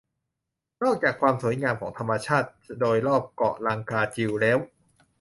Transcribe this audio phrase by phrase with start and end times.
[0.83, 4.57] นอกจากความสวยงามของธรรมชาติโดยรอบเกาะลังกาจิวแล้ว